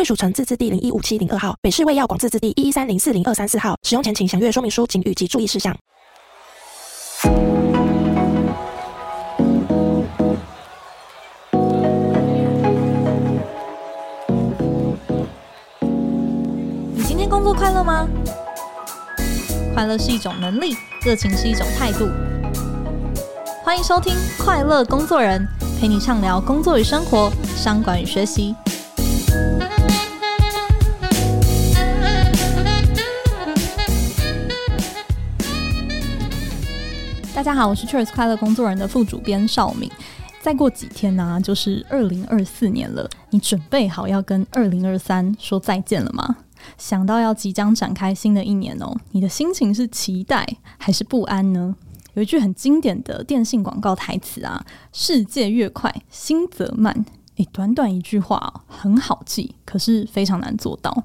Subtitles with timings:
[0.00, 3.76] 卫署成字字第零一五七零二号，北市卫药广字字第一一三零四零二三四号。
[3.82, 5.76] 使用前请详阅说明书、警语及注意事项。
[16.94, 18.08] 你今天工作快乐吗？
[19.74, 22.08] 快乐是一种能力，热情是一种态度。
[23.62, 25.46] 欢迎收听《快乐工作人》，
[25.78, 28.56] 陪你畅聊工作与生活、商管与学习。
[37.40, 39.90] 大家好，我是 Cheers 快乐工作人的副主编邵敏。
[40.42, 43.08] 再过几天呢、就是二零二四年了。
[43.30, 46.36] 你准备好要跟二零二三说再见了吗？
[46.76, 50.46] 想到要即将展开新的一年哦，你的心情是期待
[50.76, 51.74] 还是不安呢？
[52.12, 61.04] 有一句很经典的电信广告台词啊：“世界越快，心则慢。”诶，短短一句话很好记，可是非常难做到。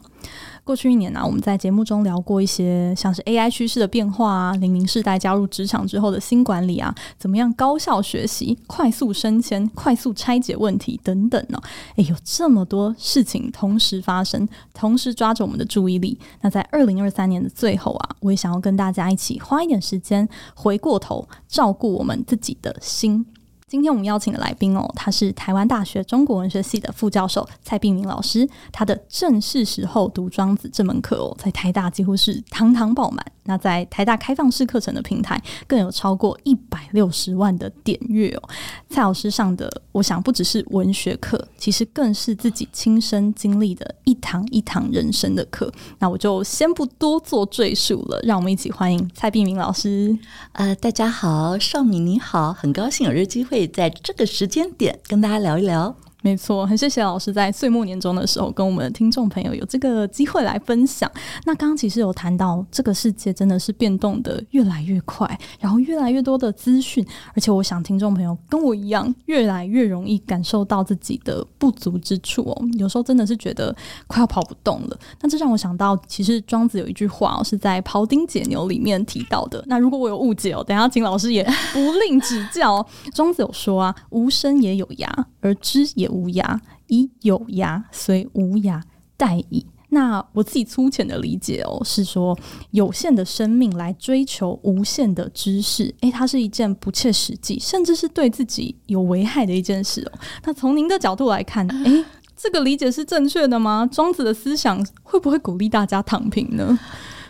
[0.66, 11.63] 过去一年呢、我们在节目中聊过一些像是 AI 趋势的变化啊，零零世代加入职场之后的新管理啊，怎么样高效学习、快速升迁、快速拆解问题等等呢、哦？
[11.97, 16.19] 诶，有这么多事情同时发生，同时抓着我们的注意力。
[16.41, 23.23] 那在二零二三年的最后啊，我也想要跟大家一起花一点时间，回过头照顾我们自己的心。
[23.67, 28.47] 今天我们邀请的来宾哦，他是台湾大学中国文学系的副教授蔡碧明老师。
[28.72, 33.25] 他的正是时候读庄子这门课哦，在台大几乎是堂堂爆满。
[33.47, 38.50] 那在台大开放式课程的平台，更有超过一百六十万的点阅哦。
[38.89, 45.72] 蔡老师上的，我想不只是文学课，其实更是自己亲身经历的一堂一堂人生的课。
[46.00, 50.18] 那我就先不多做赘述了，让我们一起欢迎蔡碧明老师。
[50.53, 53.54] 呃，大家好，少敏你好，很高兴有这机会。
[53.55, 55.95] 可以在这个时间点跟大家聊一聊。
[56.25, 61.09] 没错，很谢谢老师在岁末年终的时候跟我们的听众朋友有这个机会来分享。
[61.46, 67.06] 那刚刚其实有谈到，这个世界真的是变动得越来越快，然后越来越多的资讯，
[67.36, 72.59] 而且我想听众朋友跟我一样，越来越容易感受到自己的不足之处哦。
[72.80, 73.75] 有时候真的是觉得
[74.07, 74.97] 快要跑不动了。
[75.22, 79.63] 那这让我想到，其实庄子有一句话哦，是在庖丁解牛里面提到的。
[79.68, 82.84] 那如果我有误解哦，等下请老师也不吝指教。
[83.13, 85.07] 庄子有说啊，无声也有涯，
[85.40, 88.81] 而知也无涯，以有涯随无涯，
[89.17, 89.65] 殆矣。
[89.89, 92.37] 那我自己粗浅的理解哦，是说
[92.71, 100.19] 有限的生命来追求无限的知识，诶，它是一件不切实际，甚至是对自己有危害的一件事哦。
[100.43, 102.03] 那从您的角度来看，诶，
[102.35, 103.87] 这个理解是正确的吗？
[103.89, 106.77] 庄子的思想会不会鼓励大家躺平呢？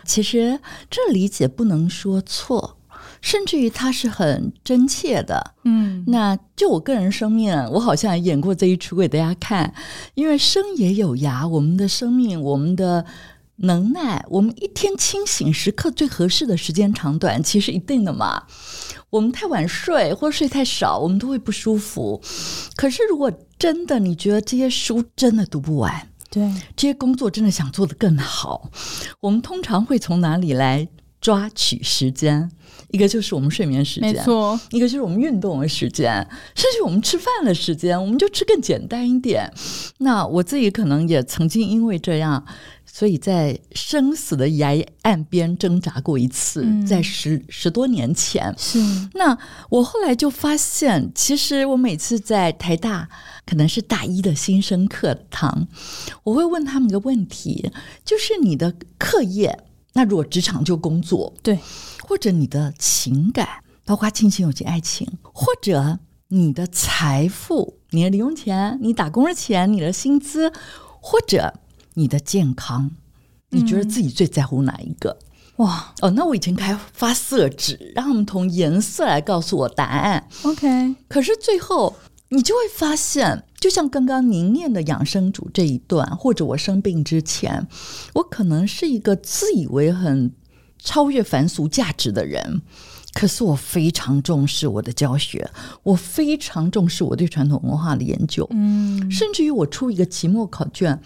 [0.04, 0.58] 其实
[0.90, 2.75] 这理解不能说错。
[3.26, 9.74] 甚至于他是很真切的，嗯，那就我个人生命，我好像演过这一出给大家看。
[10.14, 13.04] 因为生也有涯，我们的生命，我们的
[13.56, 18.44] 能耐，我们一天清醒时刻最合适的时间长短，其实一定的嘛。
[19.10, 22.22] 我们太晚睡或睡太少，我们都会不舒服。
[22.76, 28.70] 可是如果真的你觉得这些书真的读不完，对，这些工作真的想做得更好，
[29.18, 30.86] 我们通常会从哪里来
[31.20, 32.52] 抓取时间？
[32.90, 36.14] 一个就是我们睡眠时间，没错；一个就是我们运动的时间，
[36.54, 39.52] 甚至我们吃饭的时间，我们就吃更简单一点。
[39.98, 42.44] 那我自己可能也曾经因为这样，
[42.84, 48.54] 所以在生死的崖岸边挣扎过一次，嗯、在十十多年前。
[48.56, 48.78] 是。
[49.14, 49.36] 那
[49.68, 53.08] 我后来就发现，其实我每次在台大，
[53.44, 55.66] 可能是大一的新生课堂，
[56.24, 57.70] 我会问他们一个问题，
[58.04, 59.58] 就是你的课业，
[59.96, 61.58] 那如果职场就工作，对。
[62.08, 63.48] 或者你的情感，
[63.84, 65.98] 包括亲情、友情、爱情，或者
[66.28, 70.52] 你的财富、你的零用钱、你打工的钱、你的薪资，
[71.00, 71.54] 或者
[71.94, 72.92] 你的健康，
[73.50, 75.18] 你觉得自己最在乎哪一个？
[75.56, 80.28] 嗯、哇哦，那我以前开发色纸，让他们从颜色来告诉我答案。
[80.44, 81.96] OK，可是最后
[82.28, 87.66] 你就会发现，就像刚刚您念的养生主这一段，或者我生病之前，
[88.14, 90.32] 我可能是一个自以为很。
[90.78, 92.62] 超越凡俗价值的人，
[93.12, 95.50] 可是我非常重视我的教学，
[95.82, 98.46] 我非常重视我对传统文化的研究。
[98.50, 101.00] 嗯，甚至于我出一个期末考卷，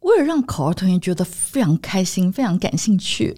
[0.00, 3.34] 为了让考二同学觉得非常开心、非常感兴趣，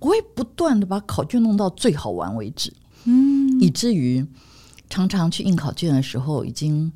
[0.00, 2.70] 我会不断的把考卷弄到最好玩为止。
[3.04, 4.26] 嗯，以至于
[4.92, 6.92] 常常去印考卷的时候，已经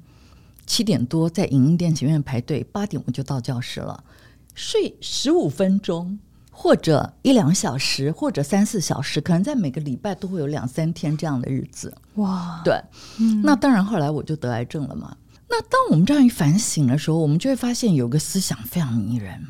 [0.66, 4.04] 七点多在影音店前面排队，八点我就到教室了，
[4.54, 6.18] 睡十五分钟。
[6.58, 11.94] 或者一两小时，或者三四小时，可能在每个礼拜都会有两三天这样的日子。
[12.14, 12.82] 哇，对，
[13.18, 15.14] 嗯，那当然后来我就得癌症了嘛。
[15.50, 19.44] 那当我们这样一反省的时候，我们就会发现有个思想非常迷人：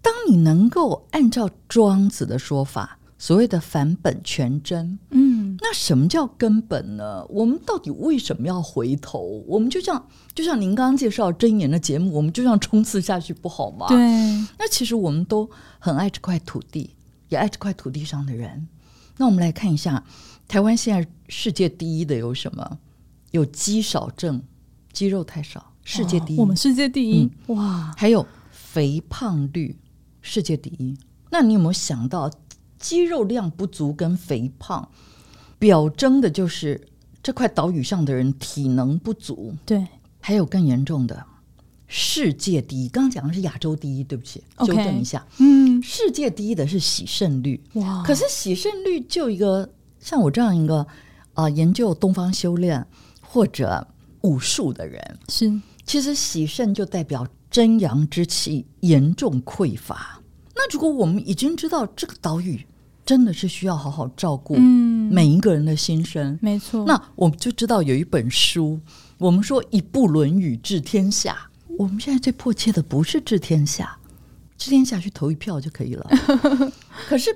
[0.00, 2.98] 当你能够按照庄子的说法。
[3.16, 7.24] 所谓的返本全真，嗯，那什么叫根本呢？
[7.28, 9.42] 我们到底为什么要回头？
[9.46, 13.86] 我们就像就像您刚刚介绍箴言的节目，我们就这样冲刺下去不好吗？
[13.88, 13.96] 对，
[14.58, 15.48] 那其实我们都
[15.78, 16.90] 很爱这块土地，
[17.28, 18.68] 也爱这块土地上的人。
[19.16, 20.04] 那我们来看一下，
[20.48, 22.78] 台湾现在世界第一的有什么？
[23.30, 24.42] 有肌少症，
[24.92, 26.38] 肌肉太少，世界第一。
[26.38, 27.94] 我们世界第一，嗯、哇！
[27.96, 29.76] 还有肥胖率，
[30.20, 30.96] 世界第一。
[31.30, 32.30] 那你有没有想到？
[32.76, 34.90] 肌肉量不足跟肥胖，
[35.64, 36.78] 表征的就是
[37.22, 39.54] 这块岛屿上的人体能不足。
[39.64, 39.82] 对，
[40.20, 41.24] 还有更严重的，
[41.86, 45.26] 世界第一，刚刚讲的是亚洲第一，对不起纠正一下。
[45.38, 47.58] 嗯，世界第一的是洗肾率。
[47.76, 49.66] 哇，可是洗肾率就一个
[49.98, 50.80] 像我这样一个
[51.32, 52.86] 啊、呃，研究东方修炼
[53.22, 53.88] 或者
[54.20, 55.50] 武术的人，是，
[55.86, 60.20] 其实洗肾就代表真阳之气严重匮乏。
[60.54, 62.66] 那如果我们已经知道这个岛屿，
[63.04, 66.84] 真的是需要好好照顾每一个人的心声，嗯，没错。
[66.86, 68.80] 那我们就知道有一本书，
[69.18, 71.36] 我们说一部《论语》治天下。
[71.78, 73.98] 我们现在最迫切的不是治天下，
[74.56, 76.08] 治天下去投一票就可以了。
[77.08, 77.30] 可是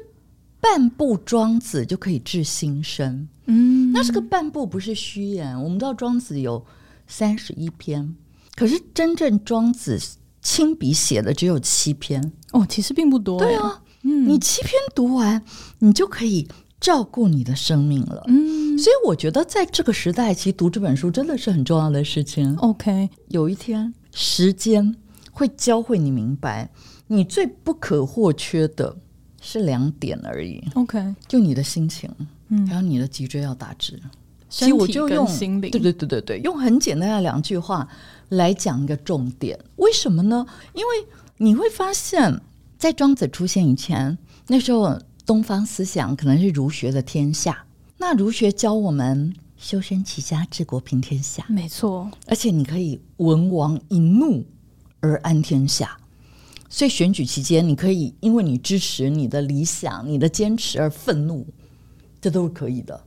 [0.61, 3.29] 半部《庄子》就可以治心声。
[3.47, 5.61] 嗯，那这个半部不是虚言。
[5.63, 6.65] 我们知道《庄子》有
[7.07, 8.15] 三十一篇，
[8.55, 10.01] 可是真正庄子
[10.41, 12.33] 亲笔写的只有七篇。
[12.53, 13.39] 哦，其实并不多。
[13.39, 13.83] 对啊。
[14.03, 15.43] 嗯，你七篇读完，
[15.81, 16.47] 你就可以
[16.81, 18.23] 照顾你的生命了。
[18.29, 22.57] 嗯，所以我觉得在这个时代，其实读这本书真的是很重要的事情。
[22.59, 24.95] OK，有一天时间
[25.33, 26.71] 会教会你明白，
[27.09, 28.97] 你最不可或缺的
[29.41, 30.63] 是两点而已。
[30.75, 32.09] OK，就你的心情，
[32.51, 34.01] 嗯，还有你的脊椎要打直。
[34.49, 35.27] 其实我就用
[35.61, 37.87] 对对对对对，用很简单的两句话
[38.29, 39.59] 来讲一个重点。
[39.77, 40.47] 为什么呢？
[40.73, 41.07] 因为
[41.39, 42.41] 你会发现。
[42.79, 44.17] 在庄子出现以前，
[44.47, 44.97] 那时候
[45.27, 47.65] 东方思想可能是儒学的天下。
[47.97, 52.09] 那儒学教我们修身齐家治国平天下，没错。
[52.29, 54.47] 而且你可以文王一怒
[55.01, 55.99] 而安天下，
[56.69, 61.45] 所以选举期间你可以因为你支持你的理想、你的坚持而愤怒，
[62.21, 63.05] 这都是可以的。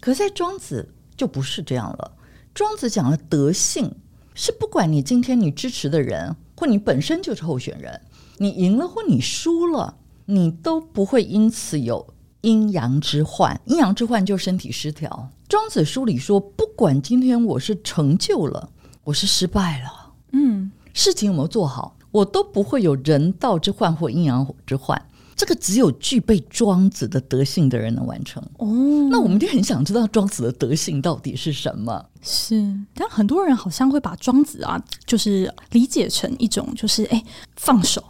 [0.00, 0.86] 可是在庄子
[1.16, 2.12] 就不是这样了。
[2.52, 3.90] 庄子讲的德性
[4.34, 7.98] 是不管你今天你支持的人，或你本身就是候选人。
[8.38, 9.96] 你赢了或你输了，
[10.26, 13.60] 你都不会因此有阴阳之患。
[13.66, 15.30] 阴阳之患就是身体失调。
[15.48, 18.70] 庄子书里说，不管今天我是成就了，
[19.04, 25.00] 我是失败了，嗯，事情有没有做好，我都不会有人道之患或阴阳之患。
[25.36, 28.40] 这个只有具备庄子的德性的人能完成。
[28.58, 28.68] 哦，
[29.10, 32.04] 那我们就很想知道庄子的德性到底是什么？
[32.22, 37.22] 是，但很多人好像会把庄子啊，就是理解成一种，就是哎，
[37.56, 38.02] 放手。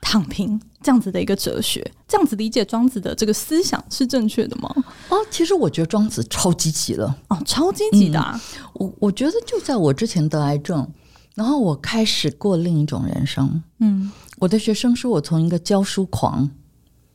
[0.00, 4.74] 躺平这样子的一个哲学，这样子理解庄子的这个思想是正确的吗？
[5.10, 8.32] 哦，其实我觉得庄子超积极了哦，超积极的啊。
[8.34, 10.88] 嗯，我我觉得就在我之前得癌症，
[11.34, 13.62] 然后我开始过另一种人生。
[13.78, 16.50] 嗯，我的学生说我从一个教书狂、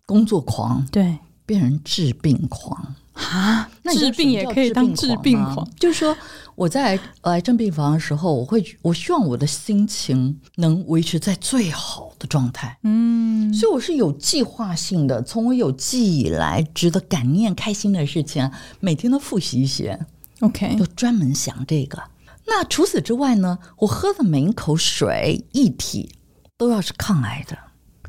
[0.06, 2.96] 工作狂，对，变成治病狂。
[3.16, 5.68] 啊，那治病也可以当治病狂。
[5.80, 6.16] 就是说，
[6.54, 12.78] 我在癌症病房的时候，我会我希望我的心情能维持在最好的状态。
[12.84, 19.98] 嗯，所以我是有计划性的，从我有记忆以来，值得感念、开心的事情，每天都复习一些。
[20.42, 21.98] OK，就专门想这个。
[22.46, 26.12] 那除此之外呢，我喝的每一口水液体
[26.58, 27.58] 都要是抗癌的，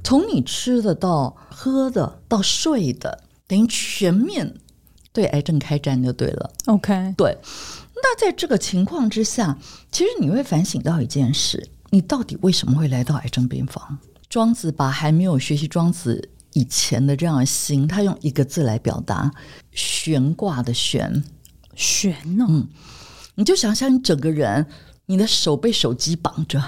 [0.03, 4.57] 从你吃的到喝的到睡的，等于全面。
[5.17, 7.39] 对癌症开战就对了，OK，对。
[7.95, 9.57] 那在这个情况之下，
[9.91, 13.97] 其实你会反省到一件事：你到底为什么会来到癌症病房？
[14.29, 19.33] 庄子把还没有学习庄子以前的这样的心，他用一个字来表达：
[19.73, 21.25] 悬挂的悬，
[21.75, 22.49] 悬呢、哦？
[22.51, 22.69] 嗯，
[23.37, 24.67] 你就想想，你整个人，
[25.07, 26.63] 你的手被手机绑着，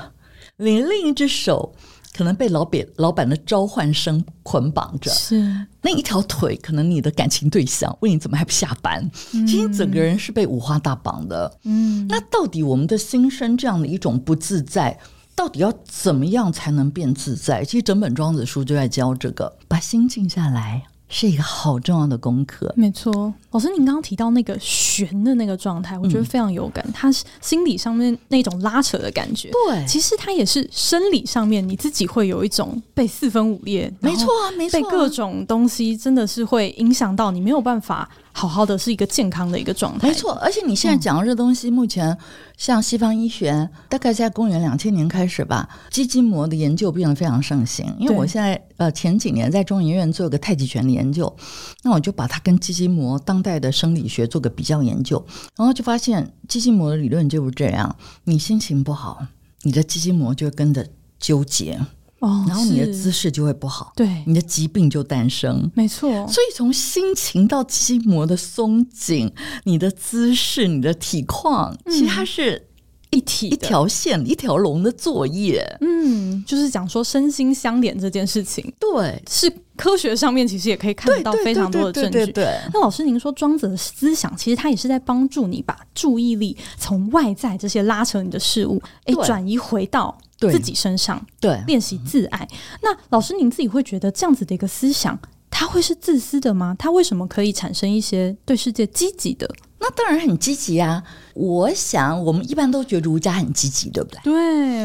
[0.57, 1.75] 你另一只手
[2.19, 5.41] 可能被老板老板的召唤声捆绑着，是
[5.81, 11.59] 那一条腿，可能你的感情对象问你怎么还不下班，嗯、其实整个人是被五花大绑的。
[11.63, 14.99] 嗯，那到底我们的心生这样的一种不自在，
[15.37, 17.65] 到底要怎么样才能变自在？
[17.65, 20.83] 其实整本庄子书就在教这个，把心静下来。
[21.09, 22.73] 是一个好重要的功课。
[22.77, 26.85] 没错，老师，您刚刚提到那个悬的那个状态，我觉得非常有感。
[26.93, 33.93] 他、嗯、是心理上面那种拉扯的感觉，对，其实他也是生理上面，你自己会有一种被四分五裂。
[34.01, 38.09] 没错啊，没错，被各种东西真的是会影响到你，没有办法。
[38.39, 40.33] 好好的是一个健康的一个状态，没错。
[40.35, 42.17] 而且你现在讲的这东西，目前
[42.57, 47.93] 像西方医学，大概在公元两千年开始吧，肌筋膜的研究变得非常盛行。
[47.99, 51.37] 因为我现在呃前几年在中医院做个太极拳的研究，
[51.83, 55.21] 那我就把它跟肌筋膜当代的生理学做个比较研究，
[55.57, 59.27] 然后就发现肌筋膜的理论就是这样：你心情不好，
[59.63, 60.87] 你的肌筋膜就会跟着
[61.19, 61.77] 纠结。
[62.21, 66.11] 哦，然后你的姿势就会不好，对，你的疾病就诞生，没错。
[66.27, 69.33] 所以从心情到肌膜的松紧，
[69.65, 72.68] 你的姿势、你的体况，嗯、其实它是
[73.11, 75.65] 一体、一条线、一条龙的作业。
[75.81, 82.33] 嗯，就是讲说身心相连这件事情，对，是科学上面其实也可以看到非常多的证据。
[82.33, 90.17] 对，那老师，您说庄子的思想，其实他也是在帮助你把注意力从外在这些拉扯你的事物，哎，转移回到。
[90.41, 92.49] 自己身上，对，练习自爱。
[92.53, 92.59] 嗯。
[92.81, 95.19] 那老师，您自己会觉得这样子的一个思想，
[95.51, 96.77] 它会是自私的吗？
[96.79, 99.53] 它为什么可以产生一些对世界积极的？
[99.79, 101.03] 那当然很积极啊！
[101.35, 104.21] 我想，我们一般都觉得儒家很积极，对不对？
[104.25, 104.35] 对，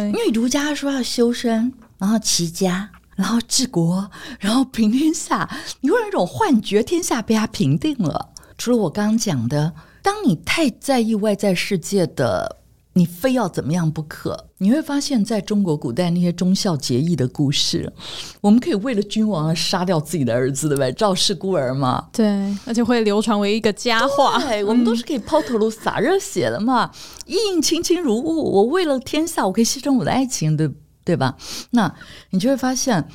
[0.09, 4.09] 因为儒家说要修身，然后齐家，然后治国，
[4.39, 5.50] 然后平天下。
[5.81, 8.29] 你会有一种幻觉，天下被他平定了。
[8.57, 12.57] 除了我刚刚讲的，当你太在意外在世界的。
[12.95, 14.50] 你非要怎么样不可？
[14.59, 17.91] 你会发现在中国古代那些忠孝节义的故事，
[18.39, 20.91] 我们可以为了君王而杀掉自己的儿子，对不对？
[20.93, 22.25] 赵氏孤儿嘛，对，
[22.65, 24.39] 而且会流传为一个佳话。
[24.39, 26.91] 对，我们都是可以抛头颅洒热血的嘛，
[27.25, 28.41] 意应卿卿如晤。
[28.41, 30.69] 我为了天下，我可以牺牲我的爱情，对
[31.03, 31.35] 对吧？
[31.71, 31.93] 那
[32.29, 33.07] 你就会发现，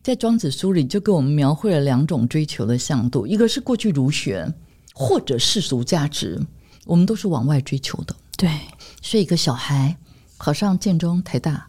[0.00, 4.54] 在庄子书里就给我们描绘了两种追求的向度，一个是过去儒学
[4.94, 6.40] 或者世俗价值，
[6.86, 8.48] 我们都是往外追求的，对。
[9.06, 9.94] 是一个小孩
[10.38, 11.68] 考上建中、台大，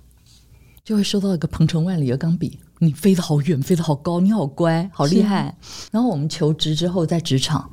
[0.85, 2.57] 就会收到一个鹏程万里的钢笔。
[2.79, 5.53] 你飞得好远，飞得好高，你好乖，好厉害。
[5.91, 7.69] 然后我们求职之后，在职场，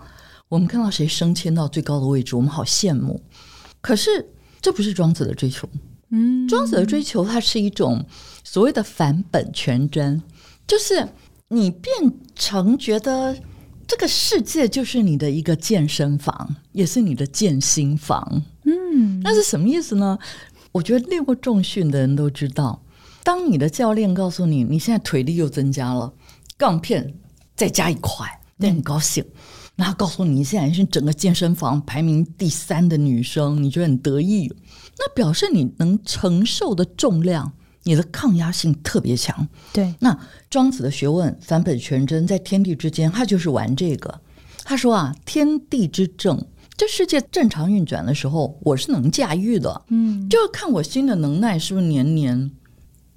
[0.49, 3.23] 我们看到谁升迁到最高的位置，我们好羡慕。
[3.81, 5.69] 可是这不是庄子的追求。
[6.11, 8.05] 嗯，庄子的追求，它是一种
[8.43, 10.21] 所谓的返本全真，
[10.67, 11.09] 就是
[11.47, 11.95] 你变
[12.35, 13.37] 成觉得
[13.93, 18.43] 这个世界就是你的一个健身房，也是你的健心房。
[18.65, 20.19] 嗯，那是什么意思呢？
[20.73, 22.83] 我觉得练过重训的人都知道，
[23.23, 26.11] 当你的教练告诉你，你现在腿力又增加了，
[26.57, 27.13] 杠片
[27.55, 29.23] 再加一块，你很高兴。
[29.77, 34.51] 然后告诉你，你现在是整个健身房排名第三的女生，你觉得很得意。
[34.99, 37.53] 那表示你能承受的重量，
[37.85, 39.47] 你的抗压性特别强。
[39.73, 44.21] 对，那庄子的学问返本全真，在天地之间，他就是玩这个。
[44.65, 46.45] 他说啊，天地之正。
[46.75, 49.83] 这世界正常运转的时候，我是能驾驭的。
[49.89, 52.51] 嗯，就要看我心的能耐是不是年年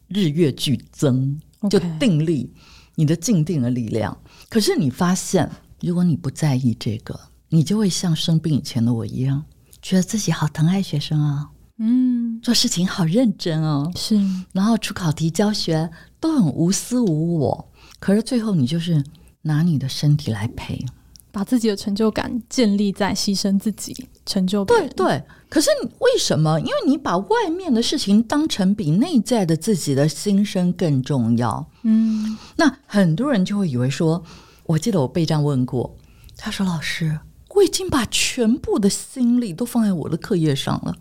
[0.08, 2.54] 日月俱增，就定力
[2.96, 4.16] 你的静定的力量。
[4.50, 5.50] 可是你发现，
[5.82, 7.18] 如果你不在意这个，
[7.50, 9.44] 你就会像生病以前的我一样，
[9.82, 11.50] 觉得自己好疼爱学生啊。
[11.78, 13.92] 嗯，做事情好认真哦。
[13.96, 14.20] 是，
[14.54, 15.90] 然后出考题教学
[16.20, 17.72] 都很无私无我。
[18.00, 19.04] 可是最后你就是
[19.42, 20.86] 拿你的身体来赔。
[21.32, 24.64] 把自己的成就感建立在牺牲自己成就。
[24.64, 26.58] 对对，可是为什么？
[26.62, 31.70] 因为你把外面的事情当成比内在的自己的心声更重要。
[31.84, 34.24] 嗯，那很多人就会以为说，
[34.66, 35.98] 我记得我被这样问过，
[36.38, 40.96] 他说：“老师，我已经把全部的心力都放在我的课业上了，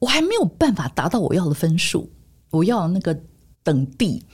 [0.00, 2.10] 我还没有办法达到我要的分数，
[2.50, 3.22] 我要那个
[3.62, 4.26] 等地。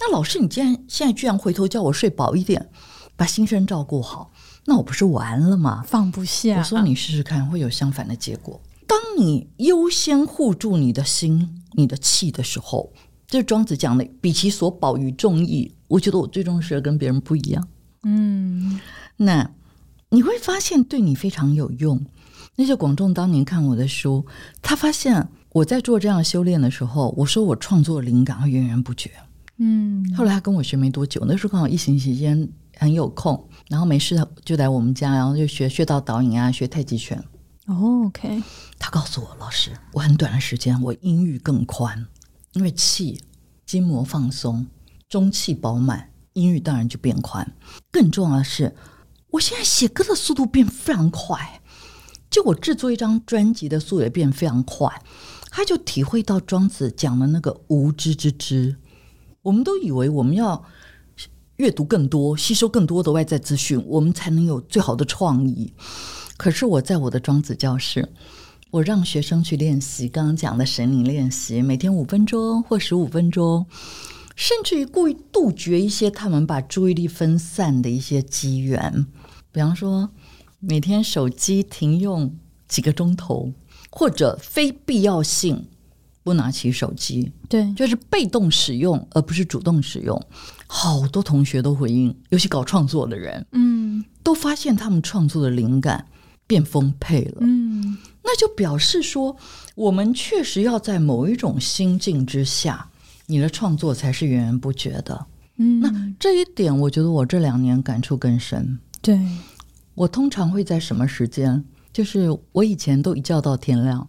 [0.00, 2.70] 那老师，你竟然现在居然回头叫我睡饱一点，
[3.16, 4.30] 把心声照顾好。”
[4.66, 5.82] 那我不是完了吗？
[5.86, 6.58] 放不下。
[6.58, 8.60] 我说你试试看，会有相反的结果。
[8.86, 12.92] 当你优先护住你的心、你的气的时候，
[13.26, 15.74] 这是庄子讲的，比其所保于众议。
[15.88, 17.66] 我觉得我最重视的跟别人不一样。
[18.02, 18.78] 嗯，
[19.16, 19.50] 那
[20.10, 22.04] 你会发现对你非常有用。
[22.60, 24.26] 那些广众当年看我的书，
[24.60, 29.12] 他发现我在做这样修炼的时候，我说我创作灵感会源源不绝。
[29.58, 33.48] 嗯，后来他跟我学没多久，那时候刚好疫情期间很有空。
[33.68, 37.16] 然后没事就来我们家，然后就学穴道导引啊，学太极拳。
[37.66, 38.42] 哦，OK。
[38.76, 42.06] 他告诉我，老师，我很短的时间，我音域更宽，
[42.54, 43.20] 因为气
[43.66, 44.66] 筋膜放松，
[45.08, 47.48] 中气饱满，音域当然就变宽。
[47.92, 48.74] 更重要的是，
[49.30, 51.60] 我现在写歌的速度变非常快，
[52.30, 55.02] 就我制作一张专辑的速度也变非常快。
[55.50, 58.76] 他就体会到庄子讲的那个无知之知。
[59.42, 60.62] 我们都以为我们要
[61.56, 65.72] 阅读更多、吸收更多的外在资讯，我们才能有最好的创意。
[66.36, 68.12] 可是我在我的庄子教室，
[68.70, 73.66] 我让学生去练习刚刚讲的神灵练习，每天五分钟或十五分钟，
[74.36, 79.06] 甚至于故意杜绝一些他们把注意力分散的一些机缘。
[79.50, 80.10] 比方说，
[80.60, 82.36] 每天手机停用
[82.66, 83.52] 几个钟头。
[83.90, 85.66] 或者非必要性
[86.22, 90.22] 不拿起手机，对，就是被动使用而不是主动使用。
[90.66, 96.06] 好多同学都回应，尤其搞创作的人，嗯，都发现他们创作的灵感
[96.46, 99.34] 变丰沛了，嗯，那就表示说，
[99.74, 102.90] 我们确实要在某一种心境之下，
[103.24, 108.78] 你的创作才是源源不绝的，嗯，那这一点，我觉得我这两年感触更深。
[109.00, 109.18] 对，
[109.98, 111.64] 我通常会在什么时间？
[111.92, 114.08] 就是我以前都一觉到天亮，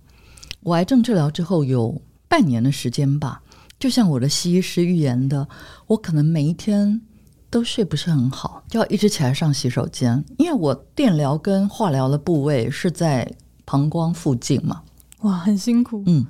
[0.61, 3.41] 我癌症治疗之后有半年的时间吧，
[3.79, 5.47] 就像我的西医师预言的，
[5.87, 7.01] 我可能每一天
[7.49, 13.33] 都睡不是很好，就要一直起来上洗手间，因为我电疗跟化疗的部位是在
[13.65, 14.83] 膀胱附近嘛。
[15.21, 16.03] 哇，很辛苦。
[16.05, 16.23] 嗯，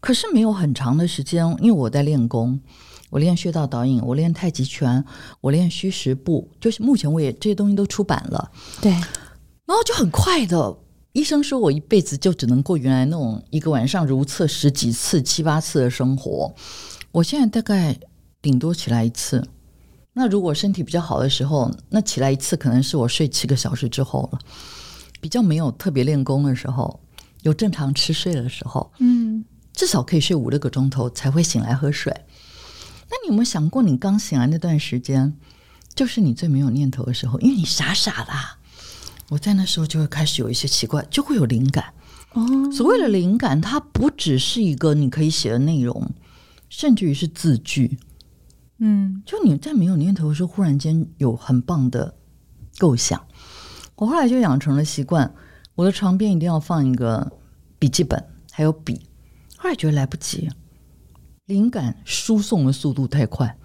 [0.00, 2.58] 可是没有很长的时间，因为我在练功，
[3.14, 5.04] 我练穴道导引，我练太极拳，
[5.40, 8.50] 我练虚实步，就是目前我也这些东西都出版了。
[8.82, 10.76] 对，然后就很快的。
[11.12, 16.52] 医生说我一辈子就只能过原来那种一个晚上如厕十几次、七八次的生活。
[17.12, 17.96] 我现在大概
[18.42, 19.46] 顶多起来一次。
[20.14, 24.40] 那如果身体比较好的时候，那起来一次可能是我睡七个小时之后了。
[25.20, 26.98] 比较没有特别练功的时候，
[27.42, 32.12] 有正常吃睡的时候，嗯，至少可以睡五六个钟头才会醒来喝水。
[33.10, 35.36] 那你有没有想过，你刚醒来那段时间，
[35.94, 38.58] 就是你最没有念头的时候，因为你傻傻的啊。
[39.30, 41.94] 我在那时候就会开始有一些奇怪，就会有灵感。
[42.32, 46.10] 哦，所谓的灵感，它不只是一个你可以写的内容，
[46.68, 47.98] 甚至于是字句。
[48.78, 52.14] 嗯，就你在没有念头的时候，忽然间有很棒的
[52.78, 53.24] 构想。
[53.96, 55.32] 我后来就养成了习惯，
[55.74, 57.32] 我的床边一定要放一个
[57.78, 59.06] 笔记本，还有笔。
[59.56, 60.50] 后来觉得来不及，
[61.46, 63.58] 灵感输送的速度太快，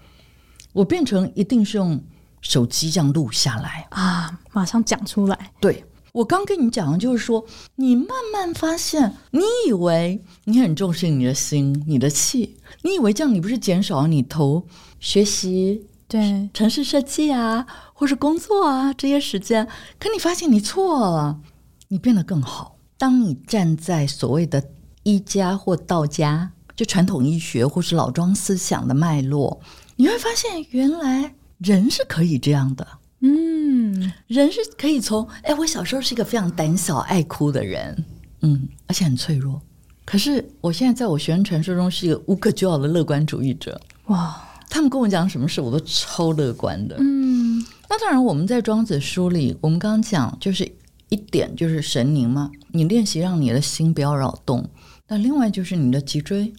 [0.72, 2.00] 我变成一定是用。
[2.42, 5.52] 手机这样录下来啊，马上讲出来。
[5.60, 14.66] 对，我刚跟你讲的就是说，你慢慢发现，你以为你很重视你的心、你的气，你以为这样你不是减少了你投
[14.98, 21.40] 学习、对城市设计啊，或是工作啊这些时间，可你发现你错了，
[21.88, 22.78] 你变得更好。
[22.96, 24.64] 当你站在所谓的
[25.02, 29.60] 一家或道家，就传统医学或是老庄思想的脉络，
[29.96, 31.34] 你会发现原来。
[31.58, 32.88] 人是可以这样的，
[33.20, 38.02] 嗯，人是可以从哎，我小时候是一个非常胆小、爱哭的人，
[38.40, 39.60] 嗯，而且很脆弱。
[40.06, 43.78] 可是我现在在我学生传说中是一个无可救药的乐观主义者。
[44.06, 46.96] 哇，他们跟我讲什么事，我都超乐观的。
[46.98, 50.66] 嗯，那当然，我们在庄子书里，我们刚刚讲就是
[51.10, 54.66] 一点就是神灵嘛，你练习让你的心不要扰动。
[55.08, 56.50] 那另外就是你的脊椎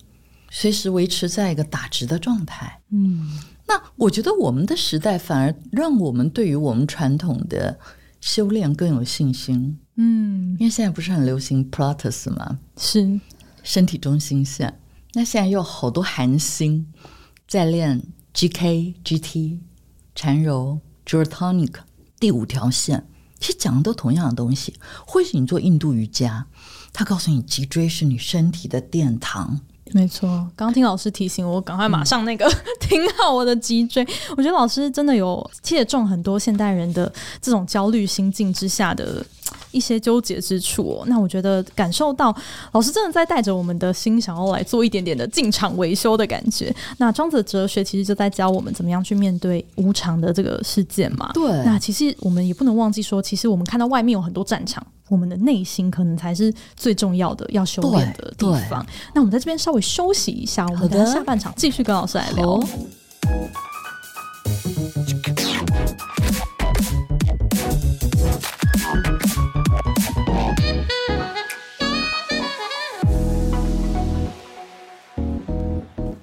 [0.51, 2.81] 随时维持在一个打直的状态。
[2.91, 3.39] 嗯。
[3.67, 7.79] 那我觉得我们的时代反而让我们对于我们传统的
[8.19, 9.79] 修炼更有信心。
[9.95, 12.59] 嗯，因为现在不是很流行普拉提吗？
[12.77, 13.21] 是
[13.63, 14.77] 身体中心线。
[15.13, 16.85] 那现在又有好多韩星
[17.47, 19.59] 在练 GK、GT、
[20.15, 21.75] 缠柔、Jewel Tonic
[22.19, 23.07] 第五条线，
[23.39, 24.75] 其实讲的都同样的东西。
[25.07, 26.47] 或许你做印度瑜伽，
[26.91, 29.61] 他告诉你脊椎是你身体的殿堂。
[29.93, 32.49] 没错，刚听老师提醒我，赶快马上那个
[32.79, 34.05] 挺好我的脊椎。
[34.37, 39.25] 我觉得老师真的有切中很多现代人的这种焦虑心境之下的
[39.71, 41.03] 一些纠结之处哦。
[41.07, 42.35] 那我觉得感受到
[42.71, 46.73] 老师真的在带着我们的心，想要来做一点点的进场维修的感觉。
[46.97, 51.31] 那庄子哲学其实就在教我们怎么样去面对无常的这个事件嘛。
[51.33, 51.43] 对。
[51.63, 54.85] 那其实我们也不能忘记说，其实我们看到外面有很多战场。
[55.09, 58.85] 我们的内心可能才是最重要的要修炼的地方。
[59.13, 62.57] 那我们在这边稍微休息一下，我们等下半场继续跟老师来聊。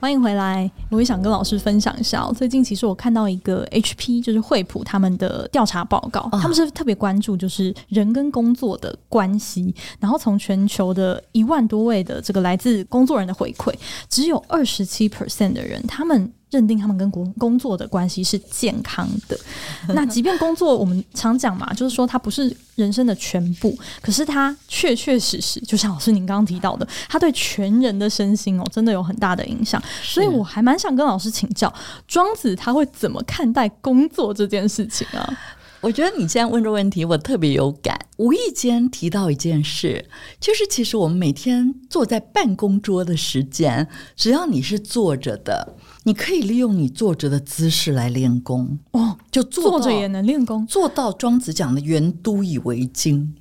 [0.01, 0.71] 欢欢迎回来。
[0.91, 13.75] 我也想跟老师分享一下，最近其实我看到一个 HP，就是惠普他们的调查报告，他们是特别关注就是人跟工作的关系，然后从全球的一万多位的这个来自工作人的回馈，
[14.09, 16.33] 只有二十七 percent 的人他们。
[16.51, 19.39] 认定他们跟工工作的关系是健康的。
[19.95, 29.83] 那即便工作，我们常讲嘛，就是说它不是人生的全部，可是它确确实实，就像老师您刚刚提到的，它对全人的身心哦，真的有很大的影响。
[30.03, 31.73] 所以我还蛮想跟老师请教，
[32.07, 35.39] 庄子他会怎么看待工作这件事情啊？
[35.81, 37.97] 我觉得你现在问这个问题，我特别有感。
[38.17, 40.05] 无意间提到一件事，
[40.41, 45.77] 就是其实我们每天坐在办公桌的时间，只要你是坐着的。
[46.09, 53.35] 你可以利用你坐着的姿势来练功哦，就坐着也能练功，做到庄子讲的“圆都以为精”。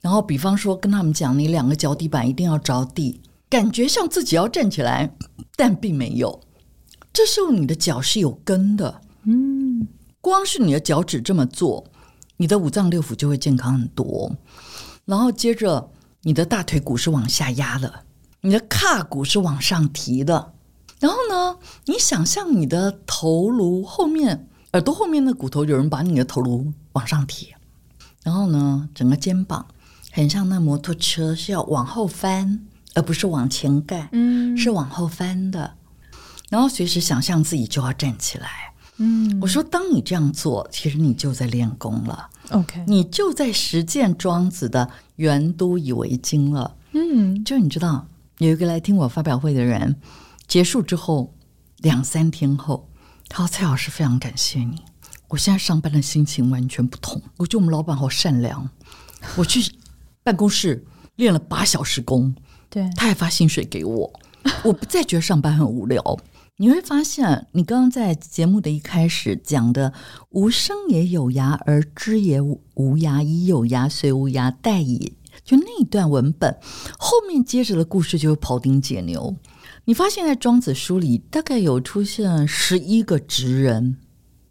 [0.00, 5.14] 然后，比方说跟他们讲，你两个脚底板一定要着地，感觉像自己要站起来，
[5.54, 6.40] 但并没有。
[7.12, 9.86] 这时候你的脚是有根的，嗯，
[10.22, 11.84] 光是你的脚趾这么做，
[12.38, 14.34] 你的五脏六腑就会健康很多。
[15.04, 15.90] 然后接着，
[16.22, 17.92] 你的大腿骨是往下压的，
[18.40, 20.53] 你的胯骨是往上提的。
[21.04, 27.54] 然后呢，你想象你的头颅后面、耳朵后面的骨头，有人把你的头颅往上提。
[28.22, 29.66] 然后呢，整个肩膀
[30.12, 32.58] 很像那摩托车是要往后翻，
[32.94, 35.74] 而不是往前盖，嗯，是往后翻的。
[36.48, 48.06] 然后随时想象自己就要站起来，嗯，我说，当你这样做，其实你就在练功了，OK，你就在实践庄子的“圆都以为经”了，嗯，就你知道，
[48.38, 49.96] 有一个来听我发表会的人。
[50.46, 51.34] 结束之后，
[51.78, 52.88] 两三天后，
[53.28, 54.82] 他说：“蔡老师，非常感谢你。
[55.28, 57.20] 我现在上班的心情完全不同。
[57.38, 58.68] 我觉得我们老板好善良。
[59.36, 59.60] 我去
[60.22, 62.34] 办公室练了八小时功，
[62.68, 64.12] 对，他还发薪水给我。
[64.62, 66.02] 我不再觉得上班很无聊。
[66.58, 69.92] 你会发现，你刚刚在节目的一开始讲的
[70.30, 73.22] ‘吾生也有涯，而知也无涯。
[73.22, 76.56] 以有涯，虽无涯，殆矣’，就那一段文本
[76.96, 79.34] 后面接着的故事就是庖丁解牛。”
[79.86, 83.98] 你发现，在庄子书里，大概有出现十一个职人，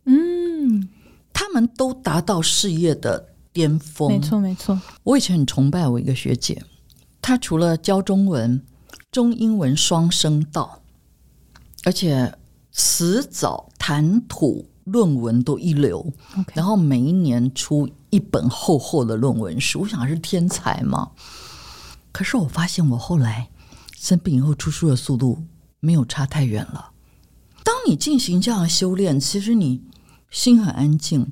[0.06, 0.88] 嗯，
[1.34, 4.12] 他们都达到事业的巅峰。
[4.12, 4.80] 没错，没错。
[5.02, 6.62] 我以前很崇拜我一个学姐，
[7.20, 8.62] 她除了教中文、
[9.12, 10.84] 中英文双声道，
[11.84, 12.32] 而且
[12.72, 16.14] 词藻谈吐论文都一流。
[16.36, 16.52] Okay.
[16.54, 21.10] 然后每一年出一本厚厚的论文书，我想是天才嘛。
[22.12, 23.50] 可是我发现，我后来。
[24.04, 25.46] 生病以后出书的速度
[25.80, 26.92] 没有差太远了。
[27.64, 29.82] 当你进行这样的修炼，其实你
[30.30, 31.32] 心很安静，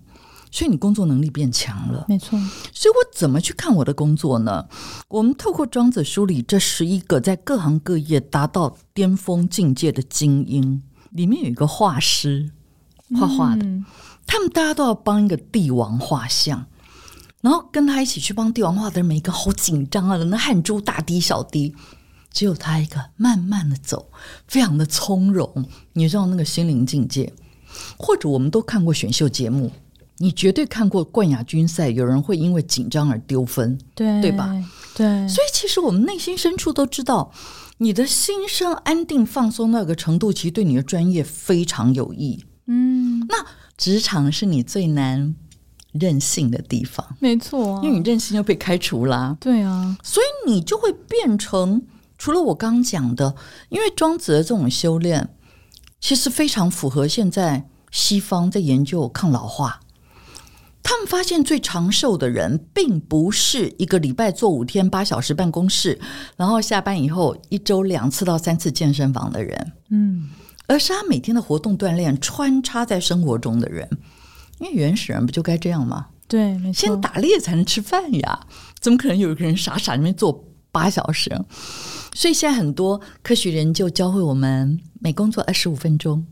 [0.50, 2.06] 所以你工作能力变强了。
[2.08, 2.40] 没错。
[2.72, 4.70] 所以我怎么去看我的工作呢？
[5.10, 12.52] 我们透过庄子书里这十一个在各行各业达到巅峰境界的精英，里面有一个画师，
[13.20, 13.86] 画画的，嗯、
[14.26, 16.66] 他们大家都要帮一个帝王画像，
[17.42, 21.76] 然后跟他一起去帮帝王画的人，每一个好紧张啊，那汗珠大滴小滴。
[22.32, 24.10] 只有他一个慢慢的走，
[24.48, 25.66] 非常的从容。
[25.94, 27.32] 你知道那个心灵境界，
[27.98, 29.70] 或者我们都看过选秀节目，
[30.18, 34.50] 你绝对看过冠亚军赛，有人会因为紧张而丢分，对对吧？
[34.96, 35.28] 对。
[35.28, 37.32] 所以其实我们内心深处都知道，
[37.80, 42.46] 你的心声安定放松那个程度，其实对你的专业非常有益。
[42.68, 45.36] 嗯，那职场是你最难
[45.92, 49.36] 任性的地方，没错啊，因为你任性就被开除啦。
[49.42, 51.82] 对啊，所以你就会变成。
[52.22, 53.36] 除了我刚刚讲的，
[53.70, 55.28] 因为庄子的这种修炼，
[56.00, 59.80] 其实非常符合现在西方在研究抗老化。
[60.84, 66.00] 他们发现最长寿的人，并不是一个礼拜做五天八小时办公室，
[66.36, 70.30] 然后下班以后一周两次到三次健身房的人，嗯，
[70.68, 73.90] 而是他每天的活动锻炼穿插在生活中的人。
[74.60, 76.06] 因为原始人不就该这样吗？
[76.28, 76.88] 对，没错。
[76.88, 78.42] 先打猎才能吃饭呀，
[78.80, 81.36] 怎么可能有一个人傻傻在那边做八小时？
[82.14, 86.26] 所以现在很多科学人就教会我们，每工作二十五分钟，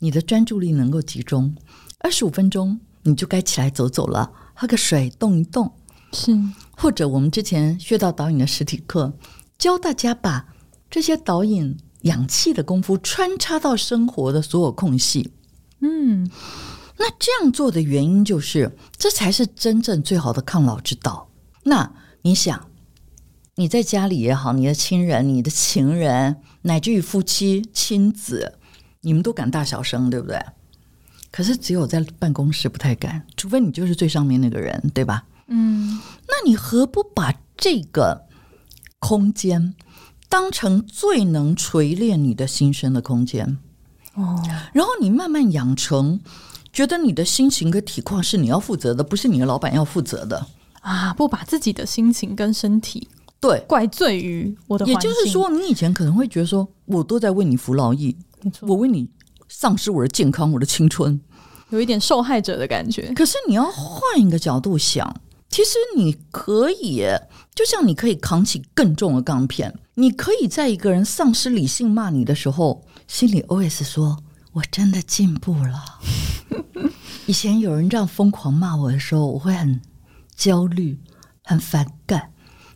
[0.00, 1.54] 你的专注力能够集中。
[2.00, 5.72] 二十五分钟，你就该起来走走了，喝个水，动一动。
[6.12, 6.36] 是，
[6.76, 9.16] 或者我们之前学到导引的实体课，
[9.56, 10.46] 教大家把
[10.90, 15.32] 这些导引氧气的功夫穿插到生活的所有空隙。
[15.80, 16.28] 嗯，
[16.98, 21.30] 那这样做的原因就是，这才是真正最好的抗老之道。
[21.62, 22.68] 那你想？
[23.56, 28.54] 你在家里也好，你的亲人、你的情人，乃至于夫妻、亲子，
[29.02, 30.42] 你们都敢大小声，对不对？
[31.30, 35.24] 可是只有在办公室不太敢，除非你就是最上面那个人，对吧？
[35.48, 38.26] 嗯，那你何不把这个
[38.98, 39.74] 空间
[40.30, 43.58] 当成最能锤炼你的心声的空间。
[44.14, 46.20] 哦，然后你慢慢养成，
[46.72, 50.46] 觉得你的心情跟体况是你要负责的，不是你的老板要负责的
[50.80, 51.12] 啊！
[51.12, 53.08] 不把自己的心情跟身体
[53.42, 54.86] 对怪罪于我的。
[54.86, 58.16] 也就是说，你以前可能会觉得说，我都在为你服劳役，
[58.60, 59.06] 我为你
[59.48, 61.20] 丧失我的健康，我的青春，
[61.70, 63.12] 有一点受害者的感觉。
[63.14, 65.14] 可是你要换一个角度想，
[65.50, 67.04] 其实你可以，
[67.54, 72.84] 就像你可以扛起更重的钢片，你可以在一个人丧失理性骂你的时候。
[73.08, 74.16] 心里 OS 说
[74.54, 75.84] ：“我真的进步了。
[77.26, 79.82] 以前有人这样疯狂骂我的时候，我会很
[80.34, 80.98] 焦虑、
[81.44, 82.31] 很反感。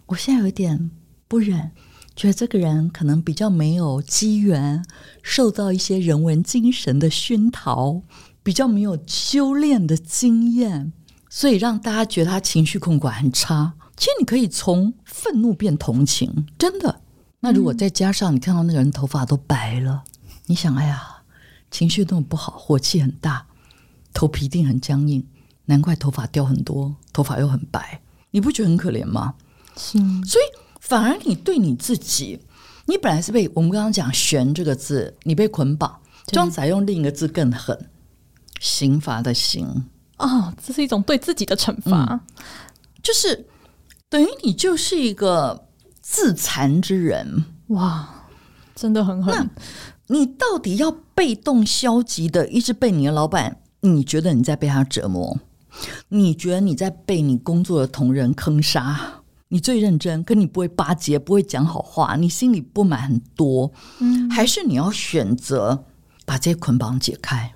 [0.06, 0.90] 我现在有点
[1.26, 1.72] 不忍，
[2.14, 4.84] 觉得这个人可能比较没有机缘
[5.22, 8.02] 受到一些人文精神的熏陶，
[8.42, 10.92] 比较没有修炼的经验，
[11.28, 13.74] 所以让大家觉得他情绪控管很差。
[13.96, 17.00] 其实你可以从愤怒变同情，真的。
[17.40, 20.04] 那如果再加上你看到那个人头发都白了。”
[20.48, 21.02] 你想，哎呀，
[21.72, 23.44] 情绪那么不好，火气很大，
[24.14, 25.26] 头皮一定很僵硬，
[25.64, 29.34] 难怪头发掉很多，头发又很白，你不觉得很可怜吗？
[29.76, 30.44] 是，所以
[30.80, 32.40] 反而你对你自己，
[32.86, 35.98] 你本来是被我们刚刚讲“悬”这个字，你被捆绑。
[36.28, 37.90] 庄仔用另一个字更狠
[38.60, 39.84] ，“刑罚”的“刑”
[40.18, 42.20] 哦，这是一种对自己的惩罚，嗯，
[43.02, 43.46] 就是
[44.08, 45.68] 等于你就是一个
[46.00, 47.44] 自残之人。
[47.68, 48.26] 哇，
[48.74, 49.50] 真的很狠。
[50.08, 53.60] 你到底要被动消极的一直被你的老板？
[53.80, 55.38] 你觉得你在被他折磨？
[56.08, 59.22] 你觉得你在被你工作的同仁坑杀？
[59.48, 63.72] 你最认真，可你不会巴结，不会讲好话，你心里不满很多。
[64.00, 65.84] 嗯，还是你要选择
[66.24, 67.54] 把这些捆绑解开？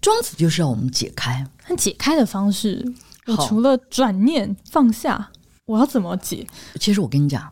[0.00, 1.46] 庄子就是要我们解开。
[1.68, 2.84] 那解开的方式，
[3.26, 5.30] 我除了转念放下，
[5.66, 6.46] 我要怎么解？
[6.80, 7.48] 其实我跟你讲。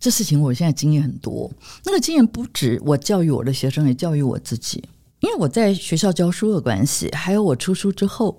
[0.00, 1.50] 这事情我现在经验很多，
[1.82, 4.84] 那个经验不止我教育我的学生，也教育我自己。
[5.20, 8.38] 因为我在学校教书的关系，还有我出书之后，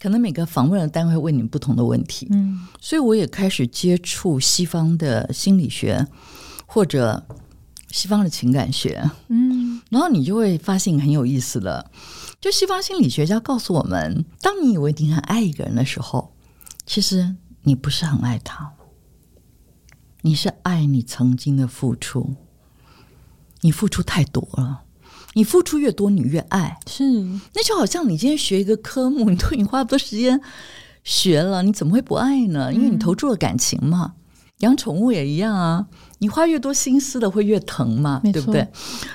[0.00, 6.06] 可能每个访问的单位问你不同的问题，嗯，所以我也开始接触西方的心理学
[6.66, 7.26] 或者
[7.90, 11.90] 西方的情感学，嗯，然后你就会发现很有意思的，
[12.40, 16.34] 就西方心理学家告诉我们，当你以为你很爱一个人的时候，
[16.84, 18.72] 其实你不是很爱他。
[20.22, 22.34] 你是爱你曾经的付出，
[23.60, 24.83] 你付出太多了，
[25.34, 26.78] 你付出越多，你越爱。
[26.86, 27.04] 是，
[27.52, 30.40] 那就好像你今天学一个科目，你都已经花多时间
[31.04, 32.72] 学了，你怎么会不爱呢？
[32.72, 34.14] 因为你投注了感情嘛。
[34.16, 34.20] 嗯、
[34.60, 35.86] 养宠物也一样啊，
[36.18, 38.66] 你花越多心思的会越疼嘛，对不对？